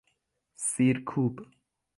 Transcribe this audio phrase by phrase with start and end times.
[0.67, 1.35] سیر کوب